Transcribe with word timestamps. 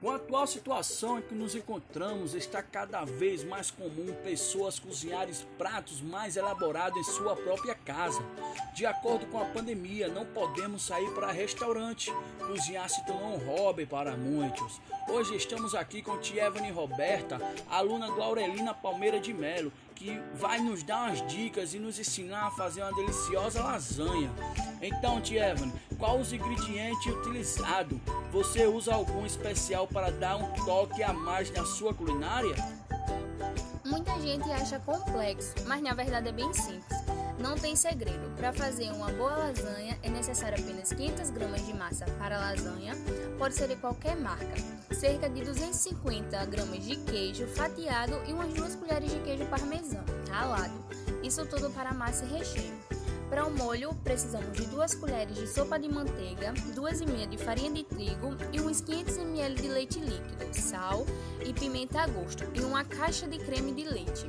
Com 0.00 0.10
a 0.12 0.14
atual 0.14 0.46
situação 0.46 1.18
em 1.18 1.22
que 1.22 1.34
nos 1.34 1.56
encontramos, 1.56 2.32
está 2.32 2.62
cada 2.62 3.04
vez 3.04 3.42
mais 3.42 3.68
comum 3.68 4.14
pessoas 4.22 4.78
cozinharem 4.78 5.34
pratos 5.58 6.00
mais 6.00 6.36
elaborados 6.36 6.96
em 6.96 7.02
sua 7.02 7.34
própria 7.34 7.74
casa. 7.74 8.22
De 8.76 8.86
acordo 8.86 9.26
com 9.26 9.40
a 9.40 9.46
pandemia, 9.46 10.06
não 10.06 10.24
podemos 10.24 10.82
sair 10.82 11.10
para 11.14 11.32
restaurante. 11.32 12.12
Cozinhar 12.38 12.88
se 12.88 13.04
tornou 13.06 13.34
um 13.34 13.38
hobby 13.38 13.86
para 13.86 14.16
muitos. 14.16 14.80
Hoje 15.08 15.34
estamos 15.34 15.74
aqui 15.74 16.00
com 16.00 16.16
Tievani 16.18 16.70
Roberta, 16.70 17.40
aluna 17.68 18.06
do 18.06 18.22
Aurelina 18.22 18.72
Palmeira 18.72 19.18
de 19.18 19.34
Melo, 19.34 19.72
que 19.98 20.22
vai 20.34 20.60
nos 20.60 20.84
dar 20.84 21.08
umas 21.08 21.26
dicas 21.26 21.74
e 21.74 21.78
nos 21.80 21.98
ensinar 21.98 22.46
a 22.46 22.50
fazer 22.52 22.82
uma 22.82 22.94
deliciosa 22.94 23.60
lasanha. 23.60 24.30
Então, 24.80 25.20
Tievani, 25.20 25.72
qual 25.98 26.20
os 26.20 26.32
ingredientes 26.32 27.04
utilizados? 27.06 27.98
Você 28.30 28.64
usa 28.64 28.94
algum 28.94 29.26
especial 29.26 29.88
para 29.88 30.12
dar 30.12 30.36
um 30.36 30.52
toque 30.64 31.02
a 31.02 31.12
mais 31.12 31.50
na 31.50 31.64
sua 31.64 31.92
culinária? 31.92 32.54
Muita 33.84 34.20
gente 34.20 34.48
acha 34.52 34.78
complexo, 34.78 35.54
mas 35.66 35.82
na 35.82 35.94
verdade 35.94 36.28
é 36.28 36.32
bem 36.32 36.52
simples. 36.54 37.17
Não 37.38 37.56
tem 37.56 37.76
segredo. 37.76 38.34
Para 38.36 38.52
fazer 38.52 38.90
uma 38.90 39.10
boa 39.12 39.36
lasanha 39.36 39.98
é 40.02 40.10
necessário 40.10 40.58
apenas 40.60 40.92
500 40.92 41.30
gramas 41.30 41.64
de 41.64 41.72
massa 41.72 42.04
para 42.18 42.38
lasanha, 42.38 42.94
pode 43.38 43.54
ser 43.54 43.68
de 43.68 43.76
qualquer 43.76 44.16
marca, 44.16 44.54
cerca 44.92 45.28
de 45.28 45.42
250 45.42 46.44
gramas 46.46 46.84
de 46.84 46.96
queijo 46.96 47.46
fatiado 47.46 48.14
e 48.26 48.32
umas 48.32 48.52
duas 48.52 48.74
colheres 48.74 49.10
de 49.10 49.20
queijo 49.20 49.46
parmesão 49.46 50.04
ralado. 50.30 50.74
Isso 51.22 51.46
tudo 51.46 51.70
para 51.70 51.94
massa 51.94 52.24
e 52.24 52.38
recheio. 52.38 52.74
Para 53.28 53.44
o 53.44 53.50
molho, 53.50 53.94
precisamos 54.02 54.56
de 54.56 54.64
2 54.66 54.94
colheres 54.94 55.36
de 55.36 55.46
sopa 55.46 55.78
de 55.78 55.88
manteiga, 55.88 56.54
2 56.74 57.00
e 57.02 57.06
meia 57.06 57.26
de 57.26 57.36
farinha 57.36 57.70
de 57.70 57.84
trigo 57.84 58.34
e 58.52 58.60
uns 58.60 58.80
500 58.80 59.18
ml 59.18 59.54
de 59.54 59.68
leite 59.68 60.00
líquido, 60.00 60.46
sal 60.52 61.06
e 61.44 61.52
pimenta 61.52 62.00
a 62.00 62.06
gosto 62.06 62.44
e 62.54 62.60
uma 62.60 62.84
caixa 62.84 63.28
de 63.28 63.38
creme 63.38 63.72
de 63.74 63.84
leite. 63.84 64.26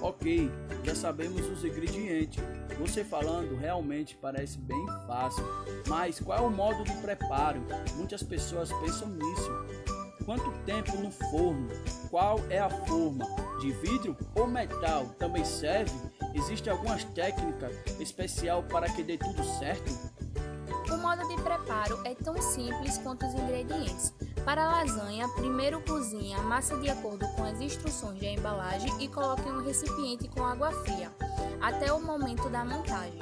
Ok, 0.00 0.50
já 0.84 0.94
sabemos 0.94 1.44
os 1.48 1.64
ingredientes. 1.64 2.42
Você 2.78 3.02
falando 3.02 3.56
realmente 3.56 4.16
parece 4.16 4.56
bem 4.58 4.86
fácil, 5.06 5.44
mas 5.88 6.20
qual 6.20 6.38
é 6.38 6.40
o 6.40 6.50
modo 6.50 6.84
de 6.84 6.92
preparo? 7.02 7.60
Muitas 7.96 8.22
pessoas 8.22 8.72
pensam 8.74 9.08
nisso. 9.08 9.50
Quanto 10.24 10.50
tempo 10.64 10.96
no 10.98 11.10
forno? 11.10 11.68
Qual 12.10 12.38
é 12.48 12.58
a 12.60 12.70
forma? 12.70 13.24
De 13.60 13.72
vidro 13.72 14.16
ou 14.36 14.46
metal 14.46 15.06
também 15.18 15.44
serve? 15.44 15.92
Existe 16.34 16.70
algumas 16.70 17.02
técnicas 17.02 17.74
especial 17.98 18.62
para 18.62 18.88
que 18.88 19.02
dê 19.02 19.18
tudo 19.18 19.42
certo? 19.58 19.90
O 20.92 20.96
modo 20.98 21.26
de 21.26 21.42
preparo 21.42 22.00
é 22.04 22.14
tão 22.14 22.40
simples 22.40 22.98
quanto 22.98 23.26
os 23.26 23.34
ingredientes. 23.34 24.12
Para 24.48 24.64
a 24.64 24.70
lasanha, 24.78 25.28
primeiro 25.28 25.78
cozinhe 25.82 26.32
a 26.32 26.40
massa 26.40 26.74
de 26.78 26.88
acordo 26.88 27.28
com 27.36 27.44
as 27.44 27.60
instruções 27.60 28.18
da 28.18 28.28
embalagem 28.28 28.90
e 28.98 29.06
coloque 29.06 29.46
em 29.46 29.52
um 29.52 29.62
recipiente 29.62 30.26
com 30.26 30.42
água 30.42 30.72
fria, 30.72 31.12
até 31.60 31.92
o 31.92 32.00
momento 32.00 32.48
da 32.48 32.64
montagem. 32.64 33.20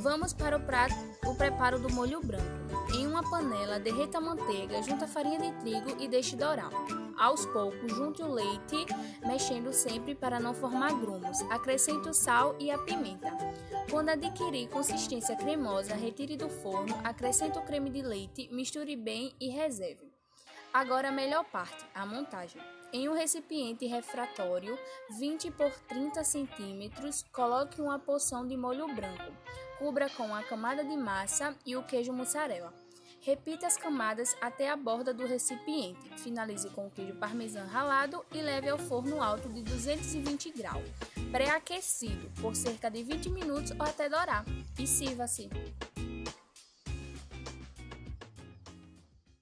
Vamos 0.00 0.32
para 0.32 0.56
o 0.56 0.60
prato, 0.60 0.96
o 1.24 1.36
preparo 1.36 1.78
do 1.78 1.88
molho 1.92 2.20
branco. 2.20 2.44
Em 2.92 3.06
uma 3.06 3.22
panela, 3.30 3.78
derreta 3.78 4.18
a 4.18 4.20
manteiga, 4.20 4.82
junta 4.82 5.04
a 5.04 5.08
farinha 5.08 5.38
de 5.38 5.52
trigo 5.60 6.02
e 6.02 6.08
deixe 6.08 6.34
dourar. 6.34 6.70
Aos 7.16 7.46
poucos, 7.46 7.94
junte 7.94 8.20
o 8.20 8.32
leite, 8.32 8.86
mexendo 9.24 9.72
sempre 9.72 10.16
para 10.16 10.40
não 10.40 10.52
formar 10.52 10.94
grumos. 10.94 11.40
Acrescente 11.42 12.08
o 12.08 12.12
sal 12.12 12.56
e 12.58 12.72
a 12.72 12.78
pimenta. 12.78 13.30
Quando 13.88 14.08
adquirir 14.08 14.68
consistência 14.68 15.36
cremosa, 15.36 15.94
retire 15.94 16.36
do 16.36 16.48
forno, 16.48 16.98
acrescente 17.04 17.56
o 17.56 17.62
creme 17.62 17.88
de 17.88 18.02
leite, 18.02 18.48
misture 18.50 18.96
bem 18.96 19.32
e 19.38 19.48
reserve. 19.48 20.09
Agora 20.72 21.08
a 21.08 21.12
melhor 21.12 21.44
parte, 21.44 21.84
a 21.92 22.06
montagem. 22.06 22.62
Em 22.92 23.08
um 23.08 23.12
recipiente 23.12 23.86
refratório 23.86 24.78
20 25.18 25.50
por 25.50 25.70
30 25.88 26.22
centímetros, 26.22 27.24
coloque 27.32 27.80
uma 27.80 27.98
porção 27.98 28.46
de 28.46 28.56
molho 28.56 28.86
branco. 28.94 29.32
Cubra 29.78 30.08
com 30.10 30.32
a 30.32 30.44
camada 30.44 30.84
de 30.84 30.96
massa 30.96 31.56
e 31.66 31.76
o 31.76 31.82
queijo 31.82 32.12
mussarela. 32.12 32.72
Repita 33.20 33.66
as 33.66 33.76
camadas 33.76 34.36
até 34.40 34.70
a 34.70 34.76
borda 34.76 35.12
do 35.12 35.26
recipiente. 35.26 36.08
Finalize 36.18 36.70
com 36.70 36.86
o 36.86 36.90
queijo 36.90 37.14
parmesão 37.16 37.66
ralado 37.66 38.24
e 38.32 38.40
leve 38.40 38.68
ao 38.68 38.78
forno 38.78 39.20
alto 39.20 39.48
de 39.48 39.62
220 39.62 40.52
graus, 40.52 40.88
pré-aquecido 41.32 42.30
por 42.40 42.54
cerca 42.54 42.88
de 42.88 43.02
20 43.02 43.28
minutos 43.30 43.72
ou 43.72 43.82
até 43.82 44.08
dourar. 44.08 44.44
E 44.78 44.86
sirva-se. 44.86 45.50